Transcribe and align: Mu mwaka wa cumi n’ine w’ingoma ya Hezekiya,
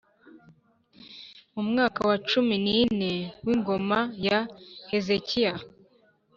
Mu 1.53 1.61
mwaka 1.69 1.99
wa 2.09 2.17
cumi 2.29 2.55
n’ine 2.63 3.11
w’ingoma 3.45 3.99
ya 4.25 4.39
Hezekiya, 4.89 5.53